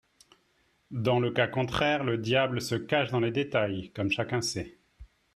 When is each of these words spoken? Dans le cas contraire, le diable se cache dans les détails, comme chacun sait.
Dans 0.89 1.19
le 1.19 1.29
cas 1.29 1.45
contraire, 1.45 2.03
le 2.03 2.17
diable 2.17 2.59
se 2.59 2.73
cache 2.73 3.11
dans 3.11 3.19
les 3.19 3.29
détails, 3.29 3.91
comme 3.91 4.09
chacun 4.09 4.41
sait. 4.41 4.79